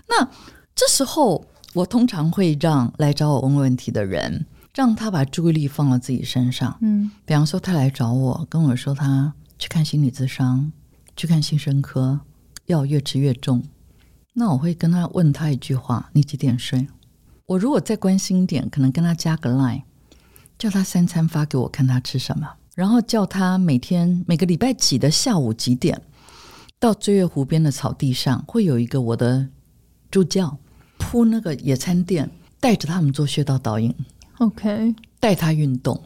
[0.08, 0.30] 那
[0.76, 6.78] 这时候，我通常会让来找我问问题的人，让他把注意力放到自己身上。
[6.82, 10.72] 嗯，比方说他来找我，跟我说他去看心理咨商。
[11.18, 12.22] 去看精神科，
[12.68, 13.62] 药越吃越重。
[14.34, 16.88] 那我会跟他问他一句话：你几点睡？
[17.46, 19.84] 我如果再关心一点，可能跟他加个 line，
[20.58, 26.02] 叫他三餐发给我看他吃什么，然后叫他每天每个礼拜几的下午几点
[26.80, 29.50] 到醉月湖边的草地上，会有一个我的
[30.12, 30.58] 助教
[30.98, 33.94] 铺那个野餐垫，带着他们做穴道导引。
[34.38, 36.04] OK，带他运动，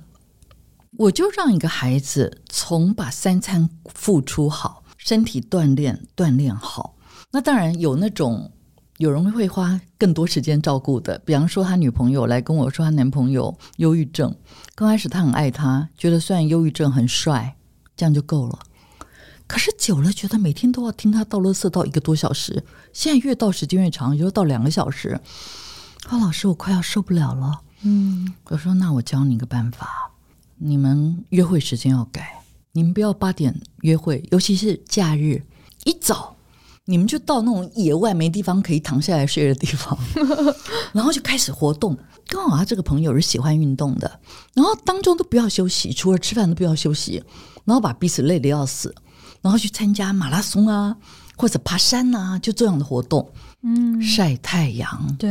[0.98, 4.82] 我就让一个孩子从把三餐付出好。
[4.98, 6.93] 身体锻炼锻炼好，
[7.34, 8.52] 那当然有那种
[9.00, 14.34] 有人会花更多时间照顾的，比方说他女朋友来跟我说，他男朋友忧郁症，
[14.76, 17.56] 刚开始他很爱他，觉得虽然忧郁症很帅，
[17.98, 18.60] 这样就够了。
[19.48, 25.20] 可是久了，觉得每天都要听他倒垃圾到一个多小时，现在越倒时间越长，就到两个小时。
[26.08, 27.62] 啊，老师，我快要受不了了。
[27.82, 30.12] 嗯，我说那我教你一个办法，
[30.60, 32.44] 你们约会时间要改。
[32.74, 35.44] 你们不要八点约会，尤其是假日
[35.84, 36.36] 一早，
[36.86, 39.98] 你们就到那种野外没地方可以躺下来睡的地方，
[40.92, 41.98] 然后就开始活动。
[42.28, 44.20] 刚好他这个朋友是喜欢运动的，
[44.54, 47.24] 然后当中都不要休息，除了吃饭都不要休息，
[47.66, 48.94] 然后把彼此累得要死，
[49.42, 50.98] 然后去参加马拉松啊，
[51.38, 53.32] 或者爬山啊，就这样的活动。
[53.62, 55.16] 嗯，晒太阳。
[55.18, 55.30] 对，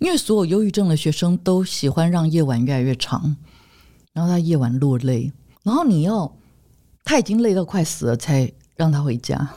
[0.00, 3.36] 因为所有忧郁症的学生都喜欢让夜晚越来越长，
[4.12, 5.32] 然后他夜晚落泪，
[5.62, 6.30] 然后你要。
[7.02, 9.50] 他已经累到快死了，才让他回家。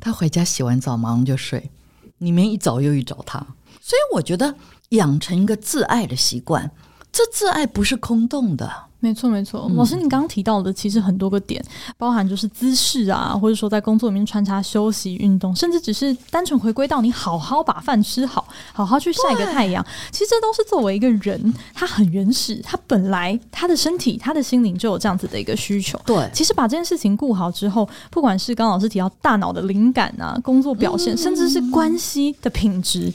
[0.00, 1.70] 他回家洗完澡马上就睡，
[2.18, 3.38] 你们一早又去找他。
[3.80, 4.56] 所以我觉得
[4.90, 6.70] 养成一个自爱的习惯，
[7.12, 9.70] 这自爱不是空洞的，没错，没错。
[9.74, 11.64] 老师，你刚刚提到的其实很多个点，
[11.96, 19.84] 包含就是姿势啊，或者说在工作里面穿插休息、运动，甚至只是单纯回归到你好好把饭吃好，好好去晒个太阳。
[20.12, 25.98] 其实这都是作为一个人，他很原始，他本来他的身体、他的心灵就有这样子的一个需求。
[26.04, 33.10] 对，其实把这件事情顾好之后，不管是刚刚老师提到大脑的灵感啊、工作表现，甚至是关系的品质。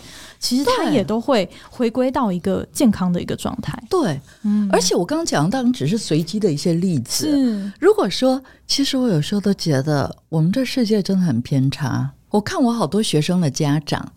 [0.45, 3.83] 其实他也都会回归到一个健康的一个状态。
[3.89, 7.71] 对，嗯，而且我刚刚讲的当然只是随机的一些例子。
[7.79, 12.11] 如果说，其实我有时候都觉得我们这世界真的很偏差。
[12.29, 14.07] 我看我好多学生的家长，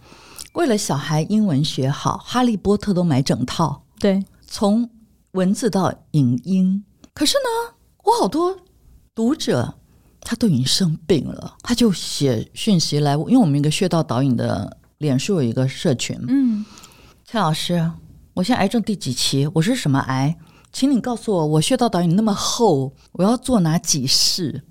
[0.52, 3.82] 为了小孩英文学好，哈利波特都买整套。
[3.98, 4.86] 对，从
[5.32, 6.84] 文字到影音。
[7.14, 8.54] 可是呢，我好多
[9.14, 9.74] 读者
[10.20, 14.76] 他都已经生病了，他就写讯息来，因为我们一个穴道导引的。
[14.98, 16.64] 脸书有一个社群，嗯，
[17.24, 17.88] 蔡老师，
[18.34, 19.48] 我现在癌症第几期？
[19.54, 20.36] 我是什么癌？
[20.72, 24.64] 请你告诉我，我穴道导引那么厚，我要做哪几式？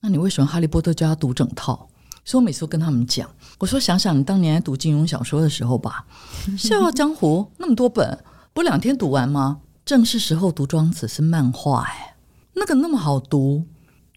[0.00, 1.88] 那你为什么哈利波特就要读整套？
[2.24, 6.06] 所以我每次都跟他们讲，我说想想你当年读金庸小说的时候吧，
[6.56, 8.16] 《笑傲江湖》那么多本，
[8.52, 9.62] 不两天读完吗？
[9.84, 12.14] 正是时候读庄子是漫画哎，
[12.54, 13.66] 那个那么好读。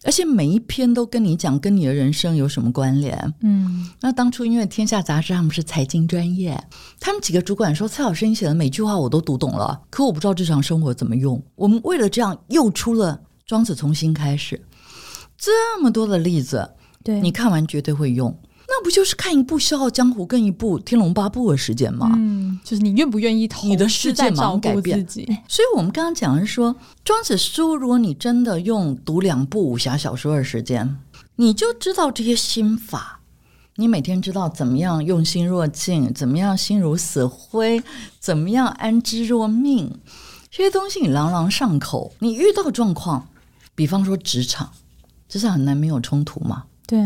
[0.06, 3.34] 而且每一篇都跟你讲跟你的人生有什么关联？
[3.40, 6.56] 嗯，那当初因为天下杂志他们是财经专业，
[7.00, 13.14] 他们几个主管说：“蔡老师，你写的每句话我都读懂了，可我不知道日常生活怎么用。”我们为了这样又出了
[13.44, 14.64] 《庄子》重新开始，
[15.36, 16.70] 这么多的例子，
[17.02, 18.32] 对，你看完绝对会用。
[18.68, 22.12] 那不就是看一部《笑傲江湖》跟一部《天龙八部》的时间吗？
[22.16, 25.26] 嗯，就是你愿不愿意投，你的世界马上改变自己。
[25.46, 26.74] 所以我们刚刚讲的是说，
[27.04, 30.98] 庄子书，如果你真的用读两部武侠小说的时间，
[31.36, 33.20] 你就知道这些心法。
[33.76, 37.82] 你每天知道怎么样用心若镜，怎么样心如死灰，
[38.18, 40.00] 怎么样安之若命，
[40.50, 42.12] 这些东西你朗朗上口。
[42.18, 43.28] 你遇到状况，
[43.74, 44.72] 比方说职场，
[45.28, 46.64] 职场很难没有冲突嘛？
[46.86, 46.98] 对。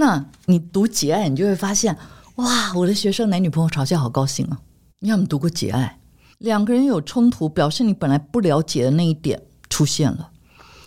[0.00, 1.94] 那你读《节爱》，你就会发现，
[2.36, 4.58] 哇，我的学生男女朋友吵架好高兴啊！
[5.00, 5.98] 你有没有读过《节爱》？
[6.38, 10.30] 两个人有冲突，表示你本来不了解的那一点出现了。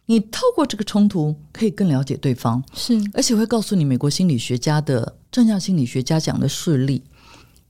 [0.08, 7.04] 你透过这个冲突，可以更了解对方，是，而且会告诉你美国心理学家的正向心理学家讲的事例。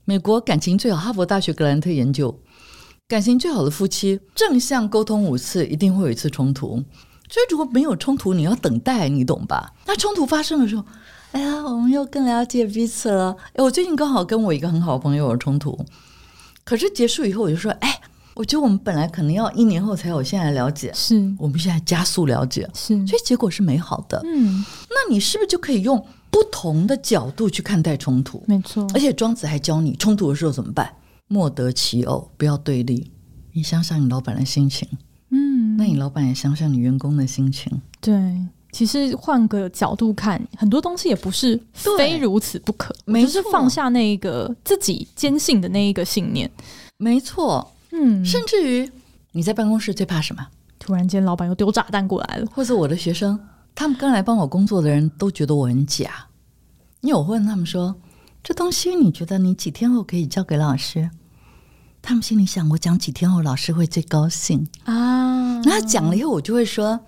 [0.06, 2.40] 美国感情最好，哈佛大学格兰特研究，
[3.06, 6.82] 感情最好的夫妻，正向沟通五次，一定会有一次冲突。
[7.28, 9.74] 所以如果没有冲突，你要等待，你懂吧？
[9.84, 10.82] 那冲突发生的时候。
[11.34, 13.36] 哎呀，我们又更了解彼此了。
[13.54, 15.76] 哎，我最近刚好跟我一个很好的朋友有冲突，
[16.62, 18.00] 可是结束以后我就说，哎，
[18.34, 24.22] 我觉得我们本来可能要一年后才有现在了解，是我们现在加速了解，是，所以结果是美好的。
[24.24, 28.44] 嗯，那你是不是就可以用不同的角度去看待冲突？
[28.46, 30.94] 没错，而且庄子还教你冲突的时候怎么办？
[31.26, 33.10] 莫得其偶，不要对立。
[33.54, 34.88] 你想想你老板的心情，
[35.30, 38.14] 嗯，那你老板也想想你员工的心情，对。
[38.74, 41.56] 其实换个角度看，很多东西也不是
[41.96, 46.50] 非如此不可，就是放下那一个自己坚信的那一个信念。
[46.96, 48.90] 没错，嗯，甚至于
[49.30, 50.44] 你在办公室最怕什么？
[50.80, 53.38] 突然间老板又丢炸弹过来了，或者我的学生，
[53.76, 56.26] 他们刚来帮我工作的人都觉得我很假。
[57.00, 57.94] 因为我问他们说
[58.42, 61.08] ：“这东西你觉得你几天后可以交给老师？”
[62.02, 66.98] 他们心里想：“我讲几天后老师会最高兴啊。”那讲了以后，我就会说。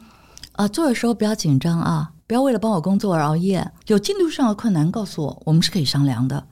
[0.56, 3.70] 啊，做的时候不要紧张啊，不要为了帮我工作而熬夜。
[3.86, 6.46] 有进度上的困难，告诉我，我们是可以商量的。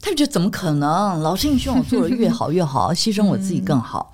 [0.00, 1.20] 他就觉得怎么可能？
[1.20, 4.12] 老师，你希望我做的越好越好， 牺牲我自己更好。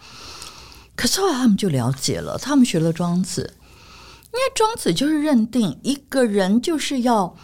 [0.97, 3.55] 可是后来他们就了解了，他们学了庄子，
[4.33, 7.37] 因为庄子就是认定一个人就是要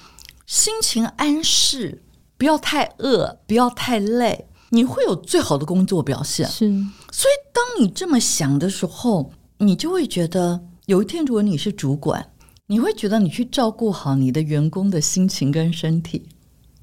[0.47, 2.03] 心情安适，
[2.37, 6.49] 不要太饿，不要太累，你会有最好的工作表现。
[6.49, 6.67] 是，
[7.13, 10.63] 所以当你这么想的时候，你就会觉得。
[10.87, 12.27] 有一天，如果你是主管，
[12.67, 16.29] 你会觉得你去照顾好你的员工的心情跟身体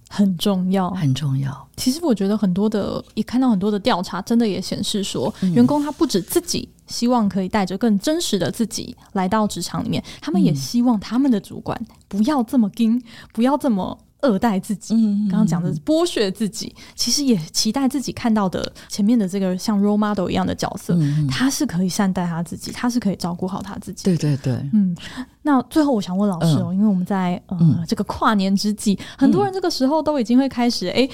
[0.10, 1.70] 很重要，很重要。
[1.78, 13.00] 其实我觉得很多的，也看到很多的调查，真的也显示说，嗯、员工他不止自己希望可以带着更真实的自己来到职场里面，他们也希望他们的主管不要这么盯，
[13.32, 13.98] 不要这么。
[14.22, 14.94] 二代自己，
[15.30, 24.04] 刚刚讲的剥削自己，其实也期待自己看到的前面的这个像 role model 一样的角色，嗯、他是可以善待他自己，他是可以照顾好他自己。
[24.04, 24.96] 对对对，嗯。
[25.44, 31.10] 那最后我想问老师哦，嗯、因为我们在呃、嗯、这个跨年之际，很多人这个时候都已经会开始哎。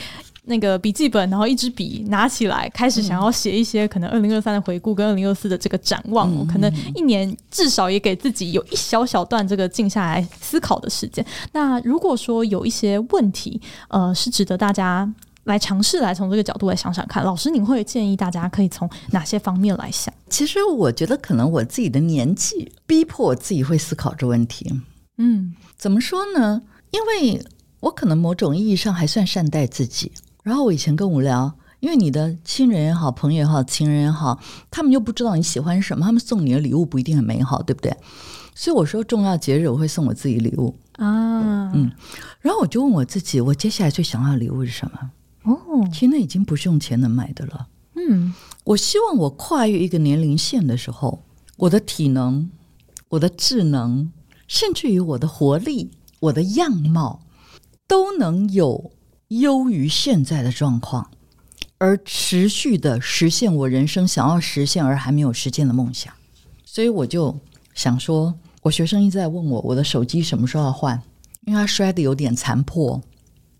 [0.48, 6.34] 那个笔记本，然后一支笔拿起来，开始想要写一些可能二零二三的回顾跟二零二四的这个展望。
[6.34, 11.26] 嗯、可能一年至少也给自己有一小小段这个静下来思考的时间。
[11.52, 17.24] 那如果说有一些问题，呃，是值得大家来尝试来从这个角度来想想看。
[17.24, 20.14] 老师，您会建议大家可以从哪些方面来想？
[20.30, 24.72] 其实我觉得可能我自己的年纪逼迫我自己会思考这问题。
[25.18, 26.62] 嗯，怎么说呢？
[26.92, 27.42] 因为
[27.82, 30.12] 我可能某种意义上还算善待自己。
[30.48, 34.40] 然后我以前更无聊，因为你的亲人也好，朋友也好，情人也好，
[34.72, 37.94] 他们又不知道你喜欢什么，他们送你的礼物不一定很美好，对不对？
[38.56, 41.92] 所以我说重要节日我会送我自己礼物啊，嗯，
[42.40, 45.12] 然后我就问我自己，我接下来最想要的礼物是什么？
[45.44, 47.68] 哦，其实那已经不是用钱能买的了。
[47.96, 48.34] 嗯，
[48.64, 51.26] 我希望我跨越一个年龄线的时候，
[51.58, 52.50] 我的体能、
[53.10, 54.14] 我的智能，
[54.48, 55.92] 甚至于我的活力、
[56.22, 57.20] 我的样貌，
[57.86, 58.92] 都能有
[59.30, 61.10] 优于现在的状况，
[61.78, 66.14] 而持续的实现我人生想要实现而还没有实现的梦想。
[66.66, 67.40] 所以我就
[67.74, 68.34] 想说。
[68.64, 71.02] 我学生一直在问我，我的手机什么时候要换？
[71.46, 73.02] 因为它摔得有点残破。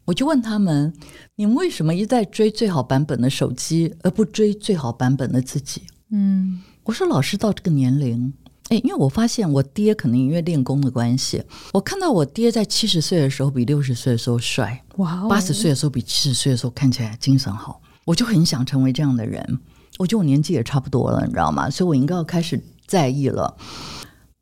[0.04, 0.92] 我就问他们：
[1.36, 5.84] 你们为什么一再追最好版本的手机，而不追最好版本的自己？
[6.12, 8.34] 嗯，我说老师到这个年龄，
[8.70, 11.42] 诶，因为我发现我爹可能因为练功的关系，
[11.74, 19.60] 我看到我爹在七十岁的时候比六十岁的时候帅，哇，八十岁的时候比七十岁的时候看起来精神好，我就很想成为这样的人。
[19.98, 21.70] 我觉得我年纪也差不多了，你知道吗？
[21.70, 23.56] 所以我应该要开始在意了。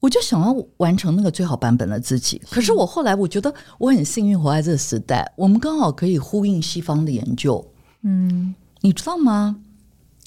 [0.02, 7.66] 我就想要完成那个最好版本的自己，可是我后来我觉得我很幸运活在这个时代，我们刚好可以呼应西方的研究。
[8.02, 9.58] 嗯，你知道吗？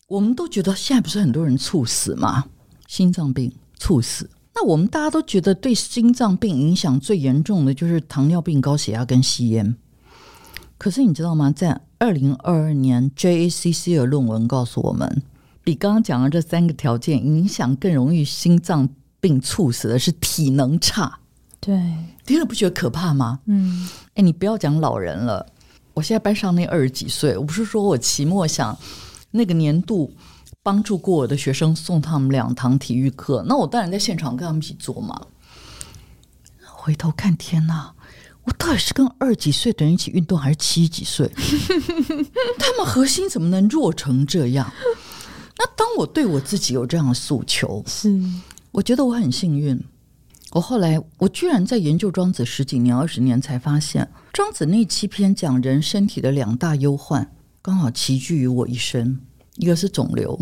[0.07, 2.47] 我们都觉得现在不是很多人猝死吗？
[2.87, 9.77] 心脏病猝死，那我们大家都觉得对心脏病影响最严重的就是糖尿病、高血压跟吸烟。
[10.77, 11.51] 可是你知道吗？
[11.51, 15.23] 在二零二二年，JACC 的论文告诉我们，
[15.65, 18.89] 比刚刚讲的这三个条件影响更容易心脏。
[19.21, 21.19] 病猝死的是体能差，
[21.59, 21.75] 对，
[22.25, 23.41] 听了不觉得可怕吗？
[23.47, 25.45] 嗯，哎，你不要讲老人了，
[25.95, 28.79] 我现在班上那二十几岁，我不是说我期末想
[29.33, 30.13] 那个年度
[30.69, 35.19] 帮助过我的学生送他们两堂体育课，那我当然在现场跟他们一起做嘛。
[36.63, 37.95] 回头看，天哪，
[38.45, 41.27] 我到底是跟二十几岁的人一起运动，还是七十几岁？
[42.61, 44.71] 他们核心怎么能弱成这样？
[45.57, 48.23] 那当我对我自己有这样的诉求，是。
[48.73, 49.83] 我觉得我很幸运，
[50.51, 59.19] 我后来我居然在研究庄子十几年、二十年，才发现庄子那七篇讲人身体的两大忧患，刚好齐聚于我一身。
[59.57, 60.39] 一个是肿瘤，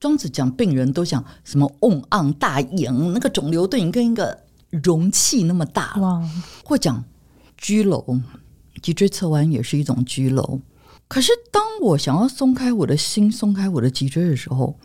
[0.00, 6.00] 庄子讲病人都讲什么瓮盎大盈，那个肿瘤都已经跟一个容器那么大了。
[6.02, 6.30] 哇
[6.64, 7.04] 或讲
[7.60, 8.20] 佝僂，
[8.80, 10.60] 脊椎侧弯也是一种佝僂。
[11.08, 14.78] 可是当我想要松开我的心、松开我的脊椎的时候，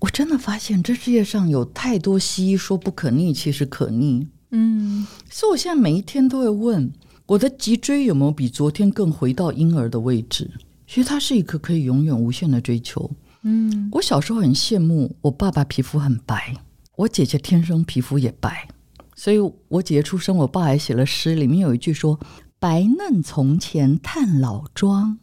[0.00, 4.26] 我真的发现这世界上有太多西医说不可逆，其实可逆。
[4.50, 6.92] 嗯，所以我现在每一天都会问
[7.26, 10.50] 我的脊椎有没有比昨天更回到婴儿的位置。
[10.88, 13.08] 其实它是一个可以永远无限的追求。
[13.48, 16.56] 嗯，我小时候很羡慕我爸爸皮肤很白，
[16.96, 18.68] 我姐姐天生皮肤也白，
[19.14, 19.38] 所以
[19.68, 22.18] 我姐姐出生，我爸还写了诗，里面有一句说
[22.58, 25.16] ：“白嫩从前叹老庄。”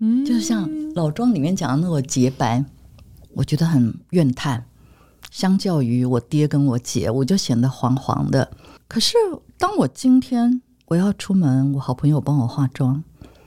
[0.00, 2.64] 嗯，就是像老庄里面讲的那个洁白。
[3.34, 4.64] 我觉得很怨叹，
[5.30, 8.50] 相较于我爹跟我姐，我就显得黄黄的。
[8.88, 9.14] 可是
[9.56, 13.04] 当我今天我要出门，我好朋友帮我化妆，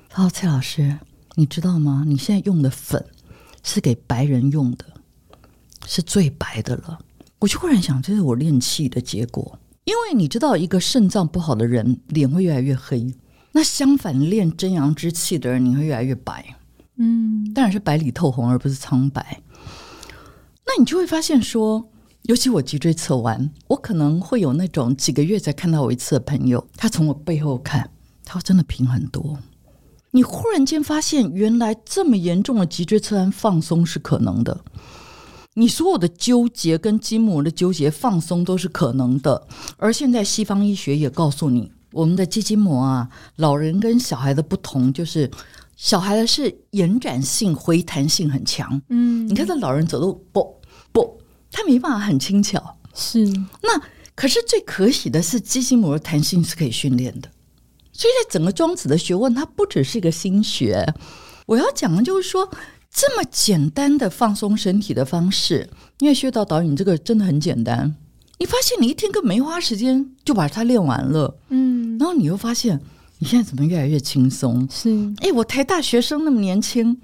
[0.07, 0.97] 他说：“蔡老师，
[1.35, 2.05] 你知道吗？
[2.07, 3.05] 你现在用的粉
[3.63, 4.85] 是给白人用的，
[5.85, 6.99] 是最白的了。”
[7.39, 9.57] 我就忽然想，这是我练气的结果。
[9.83, 13.13] 因为你知道，一个肾脏不好的人脸会越来越黑，
[13.53, 16.55] 那相反练真阳之气的人，你会越来越白。
[16.97, 19.41] 嗯，当然是白里透红，而不是苍白。
[20.67, 21.89] 那你就会发现说，
[22.23, 27.89] 尤其我脊椎侧弯，我可能会有那种几个月才看到我一次的朋友，他从我背后看，
[28.23, 29.39] 他真的平很多。
[30.11, 34.61] 你忽然间发现，原来这么严重的脊椎侧弯放松是可能的。
[35.55, 39.47] 你所有的纠结跟筋膜的纠结放松都是可能的。
[39.77, 45.29] 而现在西方医学也告诉你，我们的肌筋膜啊，老人跟小孩的不同就是。
[45.77, 48.79] 小孩的是延展性、回弹性很强。
[48.89, 52.77] 嗯，你看这老人走路，不不，他没办法很轻巧。
[52.93, 53.25] 是，
[53.63, 53.81] 那
[54.13, 57.27] 可是最可喜的是，肌筋膜的弹性是可以训练的。
[58.01, 60.91] 所以在整个庄子的学问，它不只是一个心学。
[61.45, 62.49] 我要讲的就是说，
[62.91, 67.95] 这么简单的放松身体的方式，因为穴道导引这个真的很简单。
[68.39, 71.37] 你发现你一天根本没花时间就把它练完了。
[71.49, 72.81] 嗯，然后你又发现。
[73.19, 74.67] 你现在怎么越来越轻松？
[74.71, 76.99] 是，哎，我台大学生那么年轻，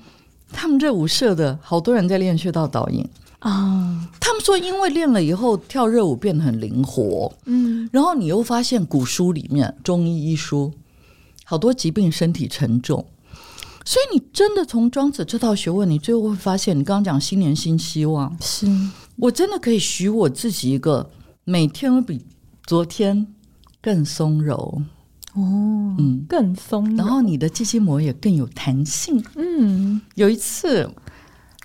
[0.51, 4.09] 他们热舞社的好多人在练穴道导引啊。
[4.19, 7.31] 他们说，因为练了以后跳热舞变得很灵活。
[7.45, 10.73] 嗯，然后你又发现古书里面中医医书，
[11.49, 13.05] 好多疾病身体沉重，
[13.85, 18.67] 所以你真的从庄子这套学问，你最后会发现，你刚刚讲新年新希望，是。
[19.15, 21.09] 我真的可以许我自己一个
[21.45, 22.25] 每天都比
[22.65, 23.25] 昨天
[23.81, 24.81] 更松柔。
[25.35, 29.23] 哦，嗯，更松柔，然后你的肌筋膜也更有弹性。
[29.35, 30.91] 嗯，有一次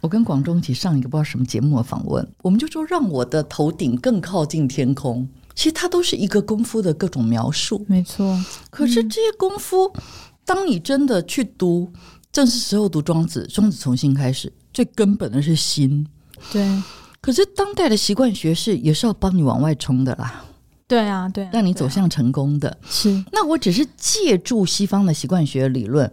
[0.01, 5.29] 我跟广中一起上一个不知道什么节目的访问，我们就说让我的头顶更靠近天空。
[5.55, 8.39] 其实它都是一个功夫的各种描述，没错。
[8.71, 10.03] 可是这些功夫，嗯、
[10.45, 11.93] 当你真的去读，
[12.31, 16.07] 正是时候读庄子，庄子重新开始，最根本的是心。
[16.51, 16.83] 对。
[17.21, 20.45] 可是当代的习惯学是也是要帮你往外冲的啦。
[20.89, 22.77] 对啊，对啊，让你走向成功的。
[22.85, 23.25] 是。
[23.31, 26.13] 那我只是借助西方的习惯学理论，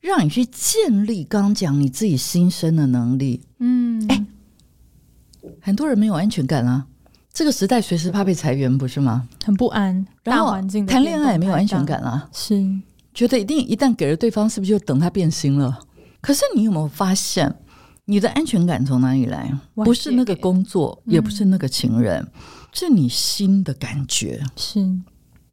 [0.00, 3.40] 让你去建立刚讲你自己心生的能力。
[3.60, 4.04] 嗯。
[4.08, 4.26] 哎，
[5.60, 6.86] 很多人没有安全感啊。
[7.32, 9.28] 这个时代随时怕被裁员，不是吗？
[9.44, 12.60] 很不安，大环境谈恋爱也没有安全感啊，是
[13.14, 15.80] 觉得一定一旦给了对方，是不是就等他变心了？
[16.20, 17.54] 可是你有没有发现，
[18.04, 19.52] 你的安全感从哪里来？
[19.74, 22.30] 不是那个工作，也不是那个情人，嗯、
[22.72, 24.42] 是你心的感觉。
[24.56, 24.80] 是。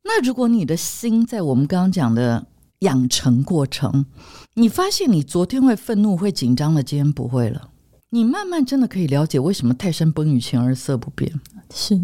[0.04, 2.48] 那如果你的心在我们刚刚讲的
[2.80, 4.06] 养成过程，
[4.56, 7.70] 你发现你昨天会愤怒、会紧张的，今天不会了。
[8.10, 11.32] 你慢慢真的可以了解为什么泰山崩于前而色不变。
[11.74, 11.96] 是，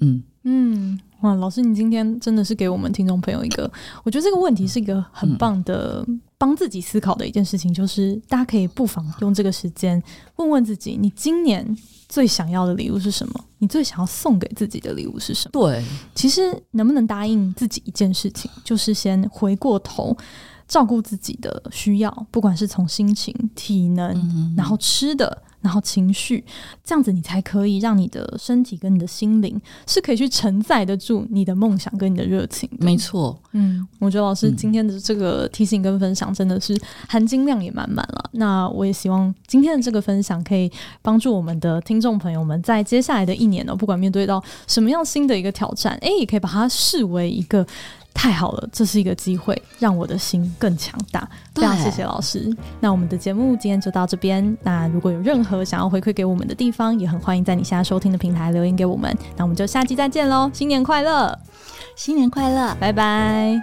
[0.00, 3.70] 嗯嗯，哇，老师，你今天真的是给我们听众朋友一个，
[4.04, 6.06] 我觉得这个问题是一个很棒的
[6.38, 10.02] 帮自己思考的一件事情，就是大家可以不妨用这个时间
[10.36, 11.76] 问问自己，你今年
[12.08, 13.44] 最想要的礼物是什么？
[13.58, 15.52] 你最想要送给自己的礼物是什么？
[15.52, 20.16] 对，其实能不能答应自己一件事情，就是先回过头。
[20.68, 26.44] 照顾自己的需要，不管是从心情、体能，嗯嗯，然后吃的，然后情绪，
[26.84, 32.70] 这样子你才可以让你的身体跟你的心灵是可以去承载得住你的梦想跟你的热情。
[32.78, 38.30] 没错，嗯，我觉得老师今天的这个提醒跟分享真的是含金量也满满了。
[38.34, 40.70] 那我也希望今天的这个分享可以
[41.02, 47.66] 帮助我们的听众朋友们，在接下来的一年呢，不管面对到什么样新的一个挑战，诶，也可以把它视为一个。
[48.16, 51.28] 太好了，这是一个机会，让我的心更强大。
[51.54, 52.50] 非常谢谢老师。
[52.80, 54.56] 那我们的节目今天就到这边。
[54.62, 59.16] 那如果有任何想要回馈给我们的地方，也很欢迎在你现在收听的平台留言给我们。
[59.36, 60.50] 那我们就下期再见喽！
[60.52, 61.38] 新年快乐，
[61.94, 63.60] 新年快乐，拜拜。